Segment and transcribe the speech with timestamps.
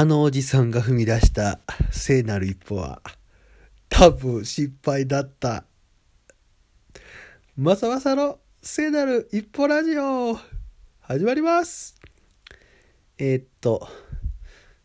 [0.00, 3.02] あのおじさんが踏み出した聖なる一歩は
[3.90, 5.64] 多分失敗だった。
[7.54, 10.38] まさまさの聖なる一歩ラジオ
[11.00, 12.00] 始まります
[13.18, 13.86] えーっと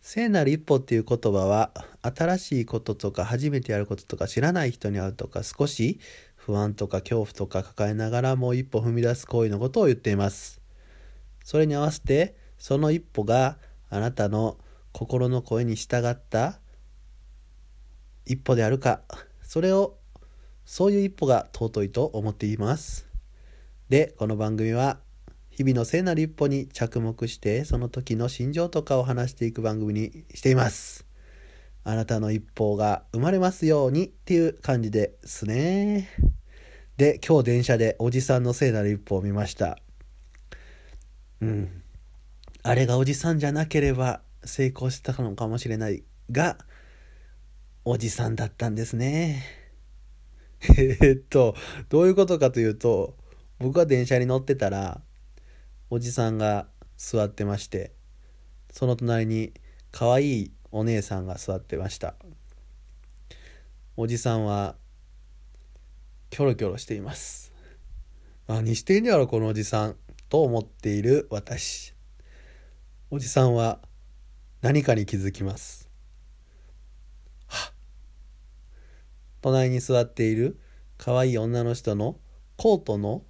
[0.00, 6.00] 聖なる一歩っていう言葉は新しいこととか初めてやることとか知らない人に会うとか少し
[6.36, 10.62] 不安とか恐怖とか抱えながらもう一歩踏み出す行為のことを言っています。
[11.44, 13.58] それに合わせてその一歩が
[13.90, 14.56] あなたの
[14.92, 16.60] 心の声に従った
[18.24, 19.02] 一歩であるか。
[19.42, 19.98] それを
[20.64, 23.08] そういう一歩が尊いと思っています。
[23.88, 25.00] でこの番組は
[25.50, 31.06] 日々の聖なる一歩に着目してその時の心情とかを話していく番組にしています。
[31.84, 36.08] あなたの一歩が生まれますようにっていう感じですね。
[36.96, 39.78] で今日電車でおじさんの聖なる一歩を見ました。
[41.40, 41.82] うん。
[42.62, 46.58] あれがおじさんじゃなければ成功したのかもしれないが
[47.84, 49.44] おじさんだったんですね。
[50.78, 51.56] えっと
[51.88, 53.16] どういうことかというと
[53.58, 55.02] 僕は電車に乗ってたら
[55.90, 57.92] おじさんが座ってまして
[58.70, 59.52] その隣に
[59.90, 62.14] 可愛いお姉さんが座ってました。
[63.96, 64.76] おじさんは
[66.30, 67.52] キョロキョロしています。
[68.48, 69.96] 何してんねやろこのおじさん
[70.28, 71.94] と思っている私。
[73.10, 73.80] おじさんは
[74.62, 75.90] 何かに気づきます。
[77.48, 77.74] はっ
[79.42, 80.58] 隣に座っている
[80.96, 82.16] 可愛い女の人の
[82.56, 83.22] コートの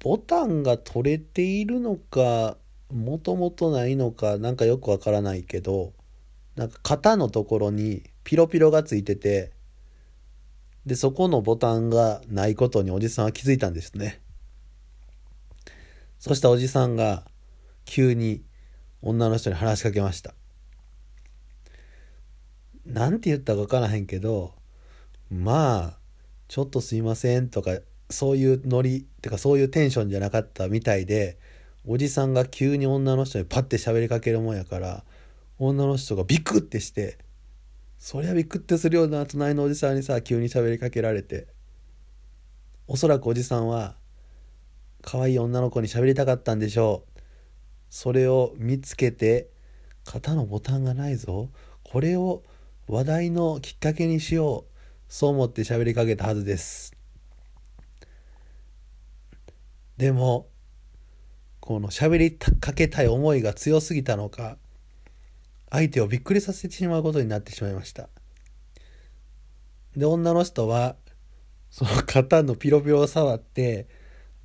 [0.00, 2.56] ボタンが取れているのか
[2.92, 5.92] もともとないのかなんかよくわからないけど
[6.56, 9.52] なんか肩のところにピロピロがついてて
[10.86, 14.20] でそこのボタンがないことにおじさんは気づいたんですね
[16.18, 17.24] そしたおじさんが
[17.84, 18.42] 急に
[19.02, 20.34] 女の人に話しかけました。
[22.86, 24.54] なんて言ったか分からへんけど、
[25.30, 25.98] まあ、
[26.48, 27.78] ちょっとすいませんとか、
[28.10, 31.38] そういうノリ、ってかそういうテンションじゃなかったみたいで、
[31.84, 35.04] おじさんが急に女の人にパッて喋りかけるもんやから、
[35.58, 37.18] 女の人がビクってして、
[37.98, 41.46] そりゃビクってするような隣のおじさんにさ、急に喋りかけられて、
[42.86, 43.96] おそらくおじさんは、
[45.02, 47.11] 可愛い女の子に喋りたかったんでしょう。
[47.92, 49.50] それを見つけて
[50.06, 51.50] 肩のボタンがないぞ。
[51.84, 52.42] これを
[52.88, 54.72] 話題のきっかけにしよう。
[55.12, 56.96] そう思って喋りかけたはずです。
[59.98, 60.48] でも
[61.60, 64.56] この喋りかけたい思いが強すぎたのか
[65.68, 68.08] 相手をびっくりさせてしまうことになってしまいました。
[69.94, 70.96] で女の人は
[71.70, 73.86] その肩のピロピロを触って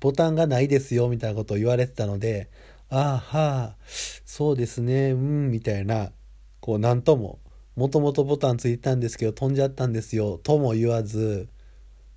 [0.00, 2.50] ボタンがないですよみたいなことを言われてたので
[2.88, 3.76] ああ、はあ、
[4.24, 6.12] そうですね、うん、みたいな、
[6.60, 7.40] こう、なんとも、
[7.74, 11.48] もともとボタンついたんですけど、飛んじゃったんですよ、とも言わず、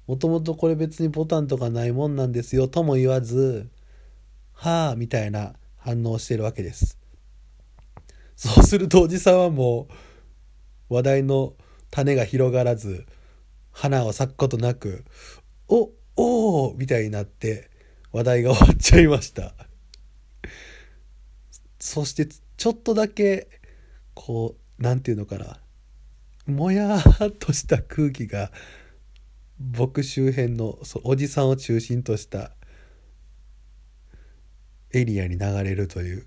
[0.05, 3.69] もともとこれ別にボタンとかないもんなんですよ、とも言わず、
[4.53, 6.99] はあ、みたいな反応してるわけです。
[8.35, 9.87] そうすると、おじさんはも
[10.89, 11.53] う、話題の
[11.91, 13.05] 種が広がらず、
[13.71, 15.03] 花を咲くことなく、
[15.67, 17.69] お、おおみたいになって、
[18.11, 19.68] 話題が終わっちゃいました。
[21.79, 23.47] そしてちょっとだけ
[24.13, 25.59] こうなんていうのかな。
[26.45, 28.51] もやーっとした空気が
[29.59, 32.51] 僕周辺のそおじさんを中心とした
[34.91, 36.25] エリアに流れるという。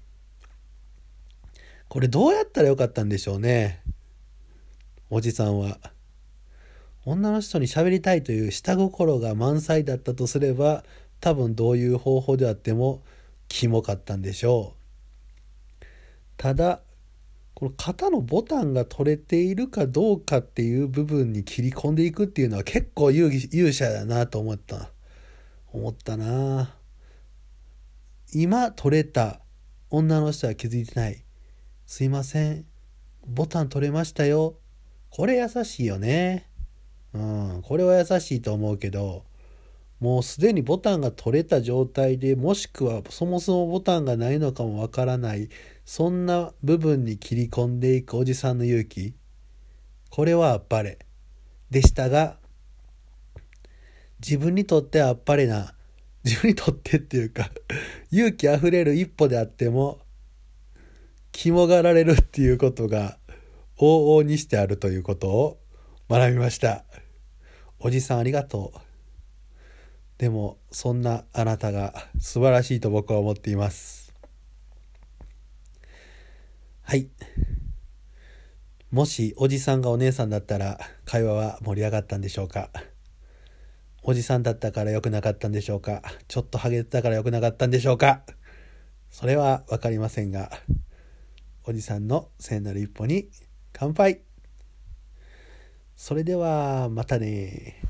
[1.88, 3.82] これどうやったらよかったんでしょうね。
[5.10, 5.78] おじさんは。
[7.04, 10.84] 女の人に喋りたいという下心が満載だったとすれば
[11.20, 13.02] 多分どういう方法であっても
[13.48, 14.81] キモかったんでしょう。
[16.42, 16.80] ただ
[17.54, 24.90] この肩のボタンが取れているかどうかっていう部分に切り込んでいくっていうのは結構勇勇者だなと思った。
[25.72, 26.74] 思ったな。
[28.34, 29.38] 今取れた
[29.88, 31.24] 女の人は気づいてない。
[31.86, 32.66] すいません。
[33.24, 34.56] ボタン取れましたよ。
[35.10, 36.50] これ優しいよね。
[37.14, 37.62] うん。
[37.62, 39.26] これは優しいと思うけど。
[40.02, 45.48] もうすでにボタンが取れた状態でもしくはそもそもボタンがないのかもわからない
[45.84, 49.14] そんな部分に切り込んでいくおじさんの勇気。
[50.10, 50.98] これはあっぱれ。
[51.70, 52.36] でしたが
[54.18, 55.72] 自分にとってあっぱれな
[56.24, 57.50] 自分にとってっていうか
[58.10, 60.00] 勇気あふれる一歩であっても
[61.30, 63.18] 肝がられるっていうことが
[63.78, 65.60] 往々にしてあるということを
[66.10, 66.84] 学びました。
[67.78, 68.91] おじさんありがとう。
[70.22, 74.14] でもそんなあなたが素晴らしいと僕は思っています。
[76.82, 77.08] はい。
[78.92, 82.70] もしおじさんがお姉さんだったら会話は盛り上がったんでしょうか？
[84.04, 86.02] おじさんだったから良くなかったんでしょうか？
[86.28, 88.22] ちょっとハゲてたから良くなかったんでしょうか？
[89.10, 90.52] それは分かりませんが
[91.64, 93.28] おじさんの聖なる一歩に
[93.72, 94.20] 乾杯。
[95.96, 97.82] それではまたね。